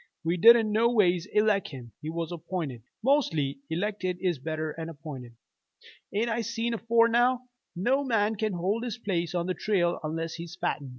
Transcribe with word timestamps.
We 0.23 0.35
didn't 0.35 0.71
no 0.71 0.89
ways 0.91 1.27
eleck 1.31 1.67
him 1.67 1.91
he 2.01 2.09
was 2.09 2.31
app'inted. 2.31 2.81
Mostly, 3.03 3.59
elected 3.69 4.17
is 4.19 4.39
better'n 4.39 4.89
app'inted. 4.89 5.35
An' 6.11 6.27
I 6.27 6.41
seen 6.41 6.73
afore 6.73 7.07
now, 7.07 7.41
no 7.75 8.03
man 8.03 8.35
can 8.35 8.53
hold 8.53 8.83
his 8.83 8.97
place 8.97 9.35
on 9.35 9.45
the 9.45 9.53
trail 9.53 9.99
unless'n 10.03 10.37
he's 10.37 10.55
fitten. 10.59 10.89